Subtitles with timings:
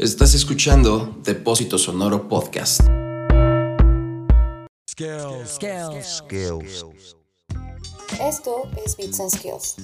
[0.00, 2.80] Estás escuchando Depósito Sonoro Podcast.
[4.88, 5.58] Skills.
[6.02, 6.86] Skills.
[8.18, 9.76] Esto es Beats and Skills,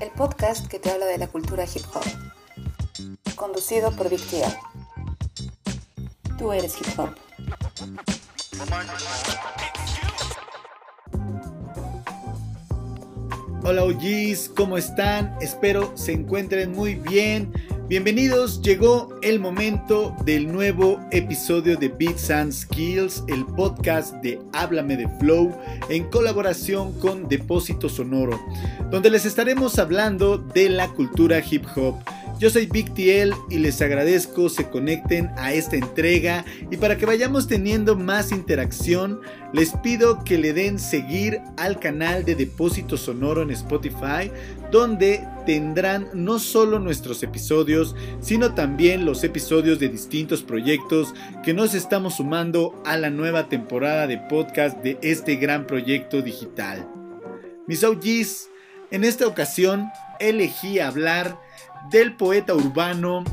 [0.00, 4.22] el podcast que te habla de la cultura hip hop, conducido por Big.
[6.38, 7.10] Tú eres hip hop.
[13.62, 15.36] Hola OGs, ¿cómo están?
[15.42, 17.52] Espero se encuentren muy bien.
[17.88, 24.96] Bienvenidos, llegó el momento del nuevo episodio de Beats and Skills, el podcast de Háblame
[24.96, 25.54] de Flow
[25.90, 28.40] en colaboración con Depósito Sonoro,
[28.90, 31.96] donde les estaremos hablando de la cultura hip hop.
[32.38, 37.06] Yo soy Big TL y les agradezco se conecten a esta entrega y para que
[37.06, 39.20] vayamos teniendo más interacción
[39.52, 44.30] les pido que le den seguir al canal de Depósito Sonoro en Spotify
[44.72, 51.74] donde tendrán no solo nuestros episodios sino también los episodios de distintos proyectos que nos
[51.74, 56.88] estamos sumando a la nueva temporada de podcast de este gran proyecto digital.
[57.66, 58.48] Mis OGs,
[58.90, 59.88] en esta ocasión
[60.20, 61.38] elegí hablar
[61.90, 63.24] del poeta urbano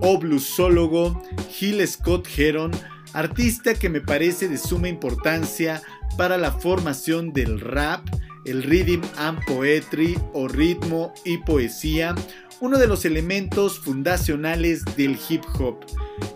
[0.00, 2.72] o bluesólogo Gil Scott Heron,
[3.12, 5.82] artista que me parece de suma importancia
[6.16, 8.06] para la formación del rap,
[8.44, 12.14] el rhythm and poetry o ritmo y poesía,
[12.60, 15.84] uno de los elementos fundacionales del hip hop.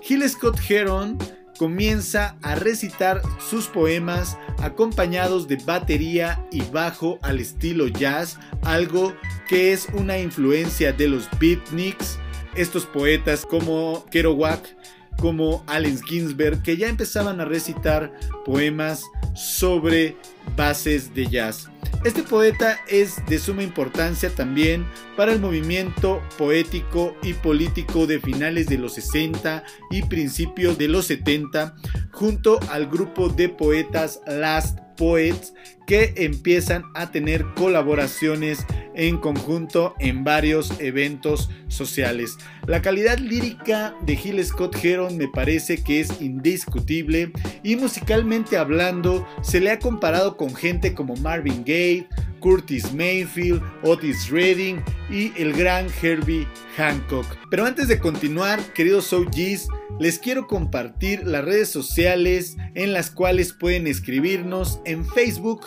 [0.03, 1.19] Gil Scott Heron
[1.57, 9.15] comienza a recitar sus poemas acompañados de batería y bajo al estilo jazz, algo
[9.49, 12.19] que es una influencia de los beatniks,
[12.55, 14.77] estos poetas como Kerouac,
[15.19, 18.13] como Allen Ginsberg, que ya empezaban a recitar
[18.45, 19.05] poemas
[19.35, 20.17] sobre
[20.57, 21.71] bases de jazz.
[22.05, 28.67] Este poeta es de suma importancia también para el movimiento poético y político de finales
[28.69, 31.75] de los 60 y principios de los 70,
[32.13, 35.53] junto al grupo de poetas Last Poets
[35.87, 42.37] que empiezan a tener colaboraciones en conjunto en varios eventos sociales.
[42.67, 47.31] La calidad lírica de Gil Scott Heron me parece que es indiscutible
[47.63, 52.09] y musicalmente hablando se le ha comparado con gente como Marvin Gaye,
[52.47, 54.81] Curtis Mayfield, Otis Redding
[55.11, 56.47] y el gran Herbie
[56.77, 57.27] Hancock.
[57.51, 59.67] Pero antes de continuar, queridos OGs,
[59.99, 65.67] les quiero compartir las redes sociales en las cuales pueden escribirnos en Facebook,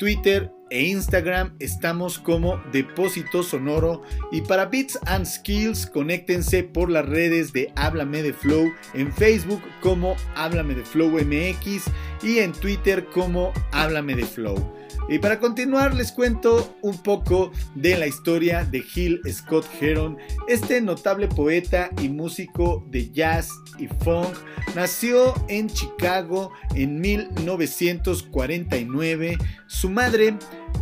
[0.00, 1.54] Twitter e Instagram.
[1.60, 4.02] Estamos como Depósito Sonoro.
[4.32, 9.62] Y para Beats and Skills conéctense por las redes de Háblame de Flow en Facebook
[9.80, 11.84] como Háblame de Flow MX
[12.22, 14.78] y en Twitter como Háblame de Flow.
[15.08, 20.18] Y para continuar les cuento un poco de la historia de Gil Scott Heron.
[20.48, 23.48] Este notable poeta y músico de jazz
[23.78, 24.36] y funk
[24.74, 29.38] nació en Chicago en 1949.
[29.66, 30.36] Su madre,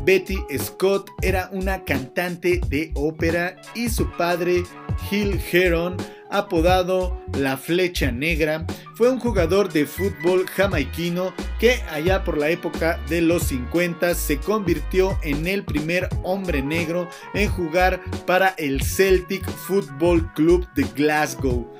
[0.04, 4.64] Betty Scott, era una cantante de ópera y su padre,
[5.08, 5.96] Gil Heron,
[6.30, 12.98] apodado La Flecha Negra, fue un jugador de fútbol jamaiquino que allá por la época
[13.08, 19.46] de los 50 se convirtió en el primer hombre negro en jugar para el Celtic
[19.48, 21.70] Football Club de Glasgow.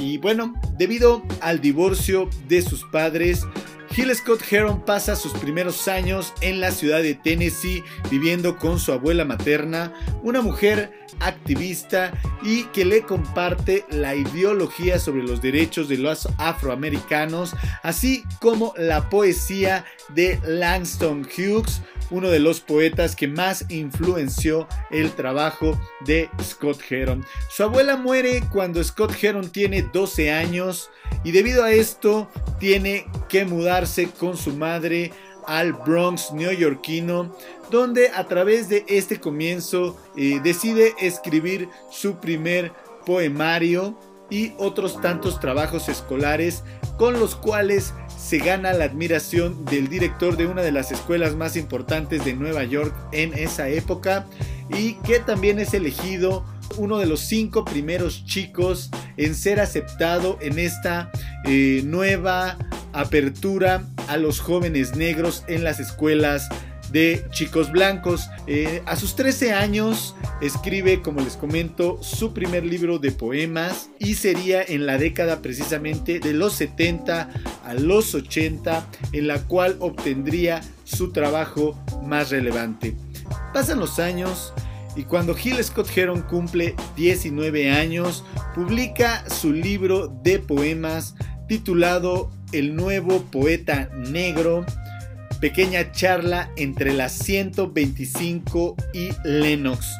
[0.00, 3.46] Y bueno, debido al divorcio de sus padres,
[3.94, 8.90] Gil Scott Heron pasa sus primeros años en la ciudad de Tennessee viviendo con su
[8.90, 9.92] abuela materna,
[10.24, 10.90] una mujer
[11.20, 12.12] activista
[12.42, 19.08] y que le comparte la ideología sobre los derechos de los afroamericanos, así como la
[19.08, 21.80] poesía de Langston Hughes,
[22.14, 27.24] uno de los poetas que más influenció el trabajo de Scott Heron.
[27.50, 30.90] Su abuela muere cuando Scott Heron tiene 12 años
[31.24, 32.30] y debido a esto
[32.60, 35.12] tiene que mudarse con su madre
[35.46, 37.36] al Bronx neoyorquino,
[37.70, 42.72] donde a través de este comienzo eh, decide escribir su primer
[43.04, 43.98] poemario
[44.30, 46.62] y otros tantos trabajos escolares
[46.96, 47.92] con los cuales
[48.24, 52.64] se gana la admiración del director de una de las escuelas más importantes de Nueva
[52.64, 54.24] York en esa época
[54.70, 56.42] y que también es elegido
[56.78, 61.10] uno de los cinco primeros chicos en ser aceptado en esta
[61.44, 62.56] eh, nueva
[62.94, 66.48] apertura a los jóvenes negros en las escuelas
[66.94, 68.30] de chicos blancos.
[68.46, 74.14] Eh, a sus 13 años escribe, como les comento, su primer libro de poemas y
[74.14, 77.30] sería en la década precisamente de los 70
[77.64, 82.94] a los 80 en la cual obtendría su trabajo más relevante.
[83.52, 84.54] Pasan los años
[84.94, 88.24] y cuando Gil Scott Heron cumple 19 años,
[88.54, 91.16] publica su libro de poemas
[91.48, 94.64] titulado El nuevo poeta negro,
[95.44, 99.92] pequeña charla entre las 125 y Lennox.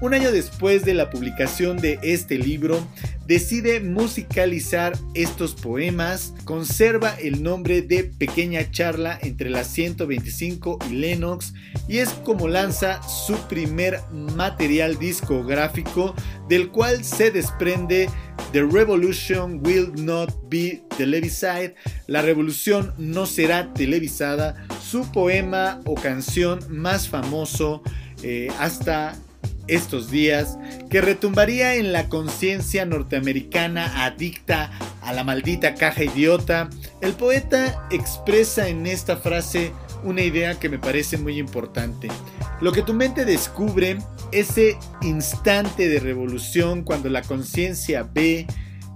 [0.00, 2.82] Un año después de la publicación de este libro,
[3.26, 11.52] decide musicalizar estos poemas, conserva el nombre de Pequeña Charla entre las 125 y Lennox
[11.88, 16.14] y es como lanza su primer material discográfico
[16.48, 18.08] del cual se desprende
[18.52, 21.74] The Revolution Will Not Be Televised,
[22.06, 27.82] La Revolución no será televisada, su poema o canción más famoso
[28.22, 29.14] eh, hasta
[29.68, 30.58] estos días
[30.90, 34.70] que retumbaría en la conciencia norteamericana adicta
[35.02, 39.72] a la maldita caja idiota, el poeta expresa en esta frase
[40.04, 42.08] una idea que me parece muy importante.
[42.60, 43.98] Lo que tu mente descubre,
[44.30, 48.46] ese instante de revolución cuando la conciencia ve,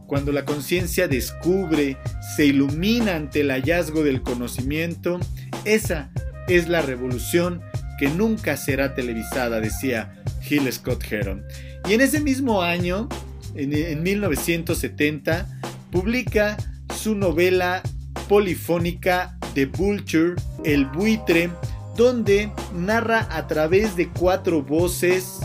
[0.06, 1.96] cuando la conciencia descubre,
[2.36, 5.20] se ilumina ante el hallazgo del conocimiento,
[5.64, 6.10] esa
[6.48, 7.62] es la revolución
[7.98, 11.44] que nunca será televisada, decía Gil Scott Heron.
[11.88, 13.08] Y en ese mismo año,
[13.54, 15.46] en, 1970,
[15.90, 16.56] publica
[16.96, 17.82] su novela
[18.28, 20.34] polifónica The Vulture,
[20.64, 21.50] El buitre,
[21.96, 25.40] donde narra a través de cuatro voces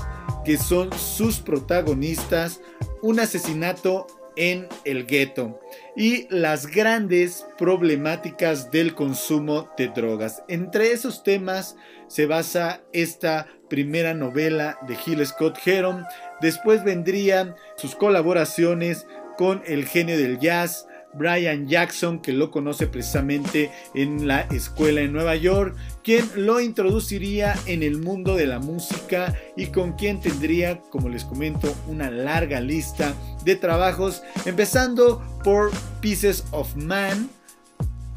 [0.46, 2.62] que son sus protagonistas
[3.02, 5.60] un asesinato en el gueto
[5.96, 10.44] y las grandes problemáticas del consumo de drogas.
[10.48, 11.76] Entre esos temas
[12.08, 16.06] se basa esta primera novela de Gil Scott Heron.
[16.42, 23.72] Después vendrían sus colaboraciones con el genio del jazz, Brian Jackson, que lo conoce precisamente
[23.94, 29.34] en la escuela en Nueva York, quien lo introduciría en el mundo de la música
[29.56, 33.14] y con quien tendría, como les comento, una larga lista
[33.44, 35.72] de trabajos, empezando por
[36.02, 37.30] Pieces of Man,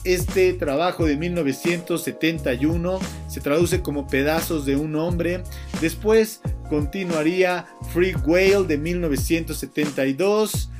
[0.04, 2.98] este trabajo de 1971
[3.28, 5.42] se traduce como Pedazos de un hombre.
[5.80, 6.40] Después
[6.70, 10.70] continuaría Free Whale de 1972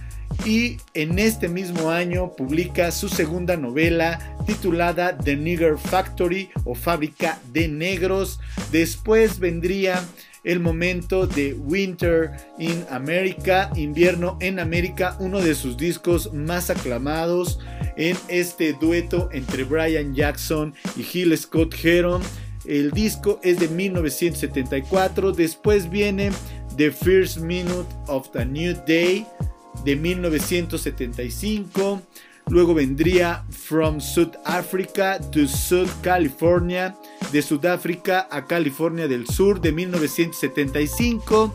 [0.44, 7.38] y en este mismo año publica su segunda novela titulada The Nigger Factory o Fábrica
[7.52, 8.40] de Negros.
[8.70, 10.02] Después vendría
[10.44, 17.58] el momento de Winter in America, Invierno en América, uno de sus discos más aclamados
[17.96, 22.22] en este dueto entre Brian Jackson y Gil Scott Heron.
[22.64, 26.30] El disco es de 1974, después viene
[26.76, 29.26] The First Minute of the New Day
[29.84, 32.02] de 1975.
[32.48, 36.96] Luego vendría From South Africa to South California,
[37.30, 41.54] de Sudáfrica a California del Sur de 1975.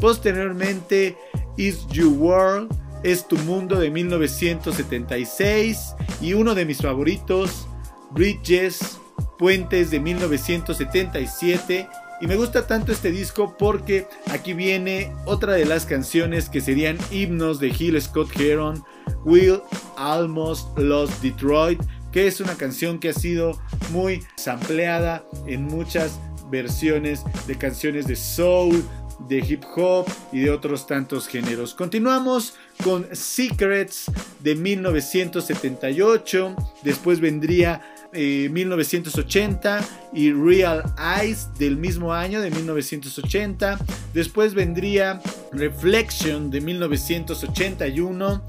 [0.00, 1.16] Posteriormente
[1.56, 5.94] Is Your World, Es Tu Mundo de 1976.
[6.20, 7.66] Y uno de mis favoritos,
[8.10, 8.98] Bridges,
[9.38, 11.88] Puentes de 1977
[12.24, 16.96] y me gusta tanto este disco porque aquí viene otra de las canciones que serían
[17.10, 18.82] himnos de Gil Scott Heron,
[19.26, 19.60] Will
[19.98, 21.82] Almost Lost Detroit,
[22.12, 23.60] que es una canción que ha sido
[23.90, 26.18] muy sampleada en muchas
[26.50, 28.82] versiones de canciones de soul,
[29.28, 31.74] de hip hop y de otros tantos géneros.
[31.74, 34.10] Continuamos con Secrets
[34.40, 37.82] de 1978, después vendría
[38.14, 43.78] 1980 eh, y Real Eyes del mismo año de 1980.
[44.12, 45.20] Después vendría
[45.52, 48.42] Reflection de 1981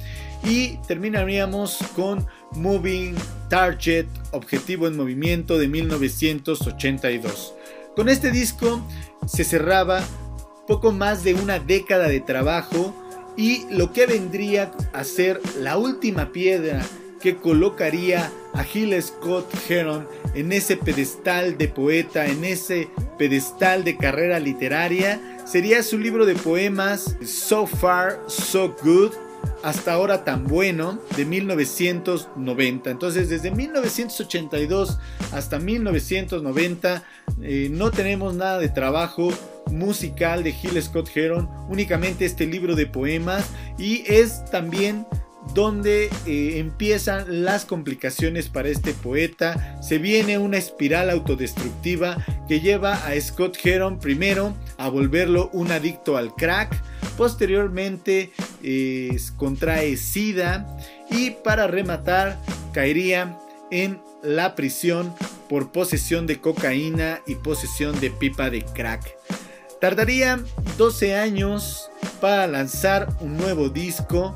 [0.43, 3.15] y terminaríamos con Moving
[3.49, 7.53] Target, Objetivo en Movimiento de 1982.
[7.95, 8.85] Con este disco
[9.27, 10.03] se cerraba
[10.67, 12.93] poco más de una década de trabajo
[13.37, 16.85] y lo que vendría a ser la última piedra
[17.25, 23.97] que colocaría a Gil Scott Heron en ese pedestal de poeta, en ese pedestal de
[23.97, 29.13] carrera literaria, sería su libro de poemas So Far, So Good,
[29.63, 32.91] hasta ahora tan bueno, de 1990.
[32.91, 34.99] Entonces, desde 1982
[35.31, 37.03] hasta 1990
[37.41, 39.31] eh, no tenemos nada de trabajo
[39.71, 45.07] musical de Gil Scott Heron, únicamente este libro de poemas y es también
[45.53, 49.79] donde eh, empiezan las complicaciones para este poeta.
[49.81, 56.17] Se viene una espiral autodestructiva que lleva a Scott Heron primero a volverlo un adicto
[56.17, 56.75] al crack,
[57.17, 58.31] posteriormente
[58.63, 60.77] eh, contrae sida
[61.09, 62.37] y para rematar
[62.73, 63.37] caería
[63.71, 65.13] en la prisión
[65.47, 69.15] por posesión de cocaína y posesión de pipa de crack.
[69.79, 70.39] Tardaría
[70.77, 74.35] 12 años para lanzar un nuevo disco.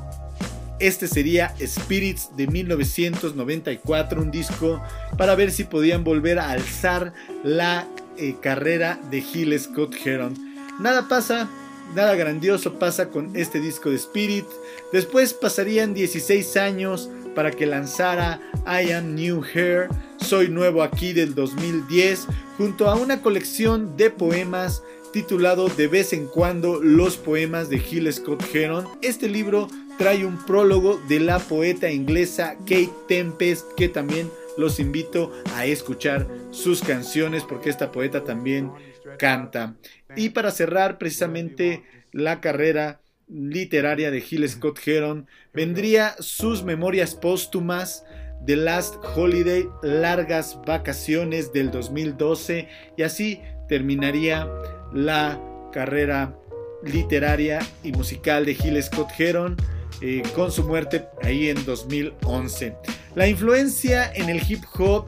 [0.80, 4.82] Este sería Spirits de 1994, un disco
[5.18, 7.12] para ver si podían volver a alzar
[7.44, 10.34] la eh, carrera de Gil Scott Heron.
[10.80, 11.50] Nada pasa,
[11.94, 14.46] nada grandioso pasa con este disco de Spirit.
[14.90, 21.34] Después pasarían 16 años para que lanzara I Am New Hair, Soy Nuevo aquí del
[21.34, 24.82] 2010, junto a una colección de poemas
[25.12, 28.86] titulado De vez en cuando los poemas de Gil Scott Heron.
[29.02, 29.68] Este libro
[30.00, 36.26] trae un prólogo de la poeta inglesa Kate Tempest, que también los invito a escuchar
[36.52, 38.72] sus canciones porque esta poeta también
[39.18, 39.76] canta.
[40.16, 48.06] Y para cerrar precisamente la carrera literaria de Gil Scott Heron, vendría sus memorias póstumas
[48.46, 54.48] The Last Holiday, largas vacaciones del 2012 y así terminaría
[54.94, 55.38] la
[55.74, 56.38] carrera
[56.82, 59.58] literaria y musical de Gil Scott Heron
[60.00, 62.74] eh, con su muerte ahí en 2011.
[63.14, 65.06] La influencia en el hip hop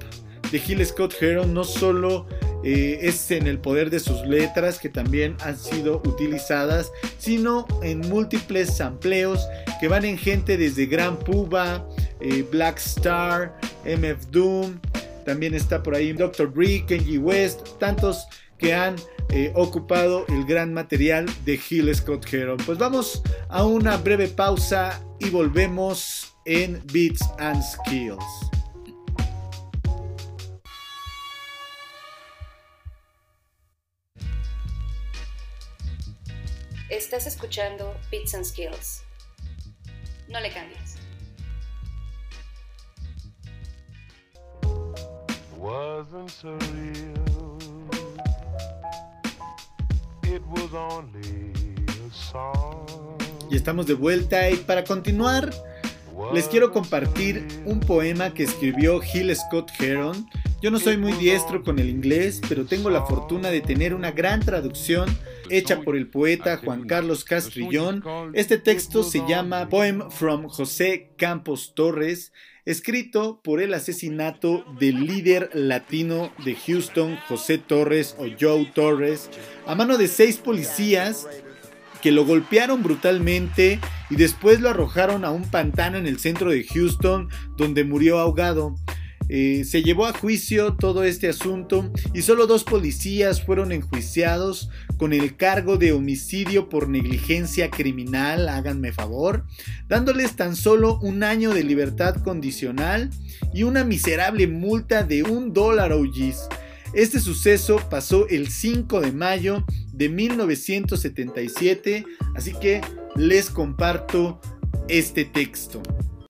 [0.50, 2.26] de Gil Scott Heron no solo
[2.64, 8.00] eh, es en el poder de sus letras que también han sido utilizadas, sino en
[8.00, 9.40] múltiples sampleos
[9.80, 11.88] que van en gente desde Gran Puba,
[12.20, 14.78] eh, Black Star, MF Doom,
[15.25, 16.52] también está por ahí Dr.
[16.52, 18.26] Dre, Kenji West, tantos
[18.62, 18.97] que han
[19.31, 22.59] eh, ocupado el gran material de Gil Scott Heron.
[22.59, 28.25] Pues vamos a una breve pausa y volvemos en Beats and Skills.
[36.88, 39.02] Estás escuchando Beats and Skills.
[40.28, 40.99] No le cambies.
[45.59, 47.22] Wasn't so real.
[53.50, 55.50] Y estamos de vuelta y para continuar
[56.32, 60.28] les quiero compartir un poema que escribió Gil Scott Heron.
[60.62, 64.12] Yo no soy muy diestro con el inglés, pero tengo la fortuna de tener una
[64.12, 65.09] gran traducción
[65.52, 68.02] hecha por el poeta Juan Carlos Castrillón.
[68.32, 72.32] Este texto se llama Poem from José Campos Torres,
[72.64, 79.30] escrito por el asesinato del líder latino de Houston, José Torres o Joe Torres,
[79.66, 81.28] a mano de seis policías
[82.00, 83.78] que lo golpearon brutalmente
[84.11, 88.75] y después lo arrojaron a un pantano en el centro de Houston donde murió ahogado.
[89.29, 95.12] Eh, se llevó a juicio todo este asunto y solo dos policías fueron enjuiciados con
[95.12, 99.45] el cargo de homicidio por negligencia criminal, háganme favor,
[99.88, 103.11] dándoles tan solo un año de libertad condicional
[103.55, 106.49] y una miserable multa de un dólar OGs.
[106.95, 112.83] Este suceso pasó el 5 de mayo de 1977, así que
[113.17, 114.41] les comparto
[114.88, 115.83] este texto.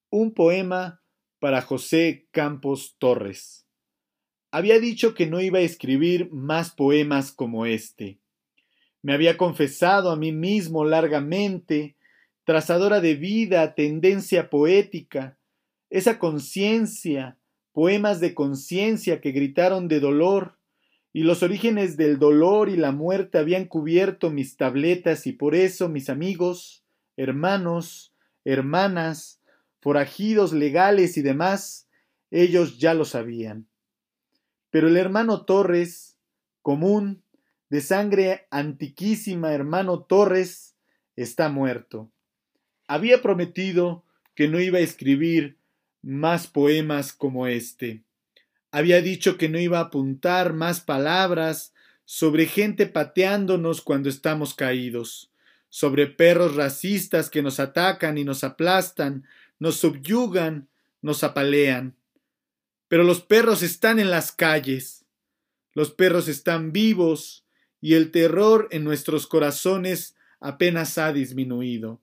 [0.09, 1.02] Un poema
[1.43, 3.67] para José Campos Torres.
[4.53, 8.21] Había dicho que no iba a escribir más poemas como este.
[9.03, 11.97] Me había confesado a mí mismo largamente,
[12.45, 15.37] trazadora de vida, tendencia poética,
[15.91, 17.39] esa conciencia,
[17.73, 20.59] poemas de conciencia que gritaron de dolor,
[21.13, 25.89] y los orígenes del dolor y la muerte habían cubierto mis tabletas y por eso
[25.89, 26.85] mis amigos,
[27.17, 29.42] hermanos, hermanas,
[29.83, 31.89] forajidos legales y demás,
[32.31, 33.67] ellos ya lo sabían.
[34.71, 36.17] Pero el hermano Torres,
[36.62, 37.25] común,
[37.69, 40.77] de sangre antiquísima hermano Torres,
[41.17, 42.12] está muerto.
[42.87, 44.05] Había prometido
[44.37, 45.59] que no iba a escribir
[46.01, 48.05] más poemas como este.
[48.71, 51.75] Había dicho que no iba a apuntar más palabras
[52.05, 55.33] sobre gente pateándonos cuando estamos caídos,
[55.69, 59.25] sobre perros racistas que nos atacan y nos aplastan,
[59.62, 60.69] nos subyugan,
[61.02, 61.95] nos apalean.
[62.88, 65.04] Pero los perros están en las calles,
[65.73, 67.47] los perros están vivos
[67.81, 72.00] y el terror en nuestros corazones apenas ha disminuido.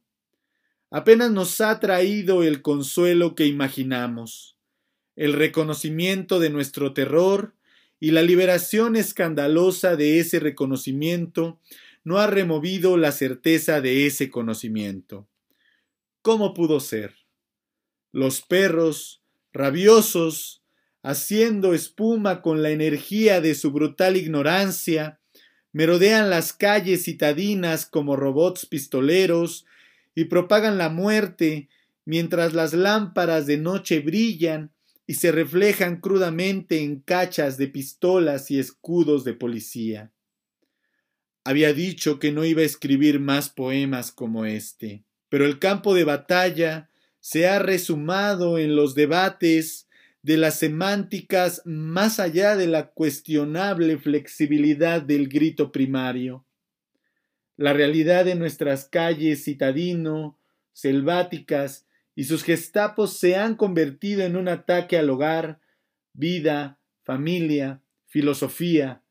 [0.90, 4.56] Apenas nos ha traído el consuelo que imaginamos
[5.18, 7.54] el reconocimiento de nuestro terror
[8.00, 11.60] y la liberación escandalosa de ese reconocimiento
[12.06, 15.28] no ha removido la certeza de ese conocimiento.
[16.22, 17.20] ¿Cómo pudo ser?
[18.12, 19.22] Los perros,
[19.54, 20.64] rabiosos,
[21.04, 25.20] haciendo espuma con la energía de su brutal ignorancia,
[25.72, 29.66] merodean las calles citadinas como robots pistoleros
[30.16, 31.70] y propagan la muerte
[32.06, 34.72] mientras las lámparas de noche brillan
[35.06, 40.12] y se reflejan crudamente en cachas de pistolas y escudos de policía.
[41.44, 45.04] Había dicho que no iba a escribir más poemas como este.
[45.30, 46.89] Pero el campo de batalla
[47.30, 49.88] se ha resumado en los debates
[50.24, 56.44] de las semánticas más allá de la cuestionable flexibilidad del grito primario.
[57.56, 60.40] La realidad de nuestras calles citadino,
[60.74, 65.60] selváticas y sus gestapos se han convertido en un ataque al hogar,
[66.14, 69.04] vida, familia, filosofía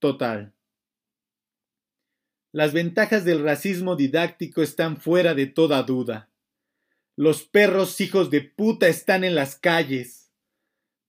[0.00, 0.52] total.
[2.52, 6.28] Las ventajas del racismo didáctico están fuera de toda duda.
[7.16, 10.32] Los perros hijos de puta están en las calles.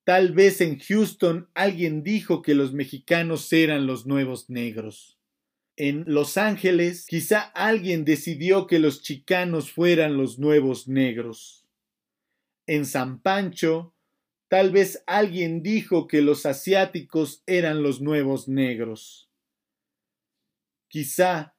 [0.03, 5.17] Tal vez en Houston alguien dijo que los mexicanos eran los nuevos negros.
[5.77, 11.65] En Los Ángeles quizá alguien decidió que los chicanos fueran los nuevos negros.
[12.67, 13.93] En San Pancho
[14.47, 19.27] tal vez alguien dijo que los asiáticos eran los nuevos negros.
[20.88, 21.55] Quizá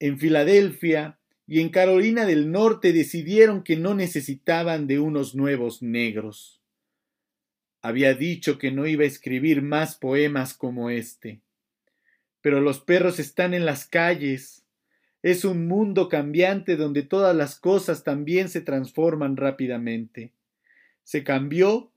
[0.00, 6.60] en Filadelfia y en Carolina del Norte decidieron que no necesitaban de unos nuevos negros.
[7.82, 11.40] Había dicho que no iba a escribir más poemas como este.
[12.40, 14.64] Pero los perros están en las calles.
[15.22, 20.32] Es un mundo cambiante donde todas las cosas también se transforman rápidamente.
[21.02, 21.90] Se cambió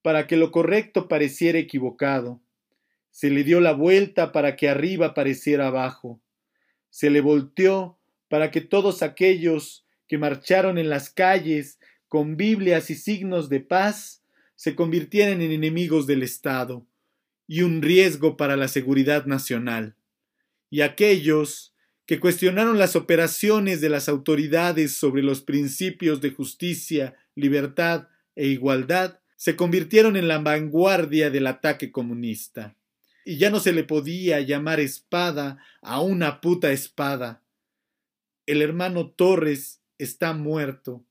[0.00, 2.40] para que lo correcto pareciera equivocado.
[3.10, 6.20] Se le dio la vuelta para que arriba pareciera abajo
[6.94, 7.98] se le volteó
[8.34, 14.24] para que todos aquellos que marcharon en las calles con Biblias y signos de paz
[14.56, 16.84] se convirtieran en enemigos del Estado
[17.46, 19.94] y un riesgo para la seguridad nacional.
[20.68, 21.76] Y aquellos
[22.06, 29.20] que cuestionaron las operaciones de las autoridades sobre los principios de justicia, libertad e igualdad,
[29.36, 32.74] se convirtieron en la vanguardia del ataque comunista
[33.24, 37.43] y ya no se le podía llamar espada a una puta espada.
[38.46, 41.04] El hermano Torres está muerto.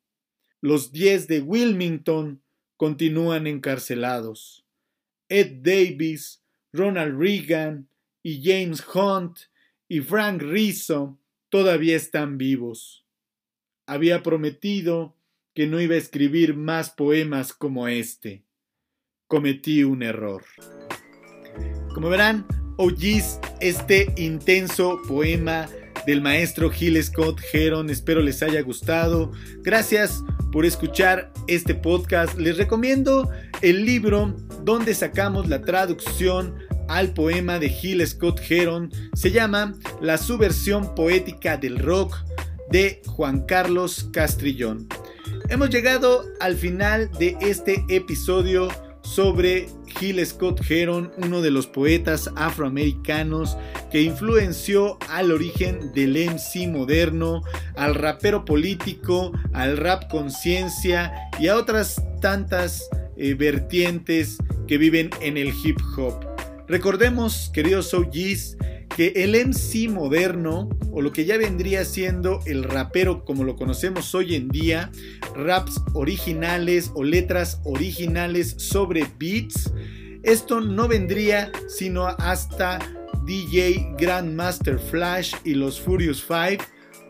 [0.61, 2.43] Los diez de Wilmington
[2.77, 4.65] continúan encarcelados.
[5.29, 7.89] Ed Davis, Ronald Reagan
[8.21, 9.39] y James Hunt
[9.87, 11.19] y Frank Rizzo
[11.49, 13.05] todavía están vivos.
[13.87, 15.15] Había prometido
[15.55, 18.43] que no iba a escribir más poemas como este.
[19.27, 20.43] Cometí un error.
[21.93, 22.45] Como verán,
[22.77, 25.67] OGs, este intenso poema
[26.05, 29.31] del maestro Gil Scott Heron, espero les haya gustado.
[29.61, 32.37] Gracias por escuchar este podcast.
[32.37, 33.29] Les recomiendo
[33.61, 36.55] el libro donde sacamos la traducción
[36.87, 38.91] al poema de Gil Scott Heron.
[39.13, 42.15] Se llama La subversión poética del rock
[42.69, 44.87] de Juan Carlos Castrillón.
[45.49, 48.69] Hemos llegado al final de este episodio
[49.03, 49.67] sobre
[49.99, 53.57] Gil Scott Heron, uno de los poetas afroamericanos
[53.93, 57.43] que influenció al origen del MC moderno,
[57.75, 65.37] al rapero político, al rap conciencia y a otras tantas eh, vertientes que viven en
[65.37, 66.25] el hip hop.
[66.67, 68.57] Recordemos, queridos OGs,
[68.97, 74.15] que el MC moderno, o lo que ya vendría siendo el rapero como lo conocemos
[74.15, 74.91] hoy en día,
[75.35, 79.71] raps originales o letras originales sobre beats,
[80.23, 82.79] esto no vendría sino hasta
[83.25, 86.59] DJ Grandmaster Flash y los Furious Five,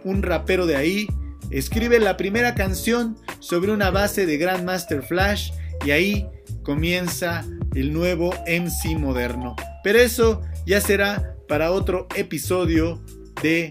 [0.04, 1.08] un rapero de ahí,
[1.50, 5.52] escribe la primera canción sobre una base de Grandmaster Flash
[5.86, 6.28] y ahí
[6.64, 7.46] comienza
[7.76, 9.56] el nuevo MC moderno.
[9.84, 13.04] Pero eso ya será para otro episodio
[13.42, 13.70] de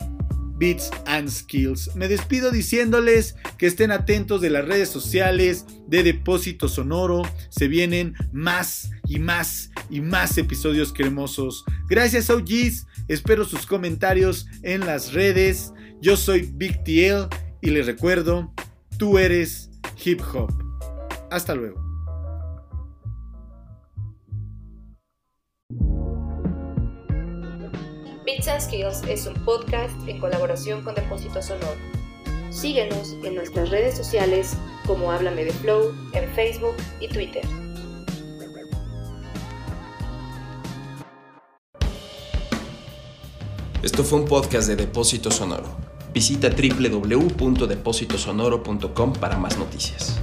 [0.63, 1.97] Beats and Skills.
[1.97, 7.23] Me despido diciéndoles que estén atentos de las redes sociales de Depósito Sonoro.
[7.49, 11.65] Se vienen más y más y más episodios cremosos.
[11.89, 12.87] Gracias OGs.
[13.09, 15.73] Espero sus comentarios en las redes.
[16.01, 17.29] Yo soy Big TL
[17.61, 18.53] y les recuerdo,
[18.99, 19.71] tú eres
[20.05, 20.53] hip hop.
[21.31, 21.81] Hasta luego.
[28.25, 31.77] Bits and Skills es un podcast en colaboración con Depósito Sonoro.
[32.51, 37.43] Síguenos en nuestras redes sociales como Háblame de Flow en Facebook y Twitter.
[43.83, 45.67] Esto fue un podcast de Depósito Sonoro.
[46.15, 50.21] Visita www.depositosonoro.com para más noticias.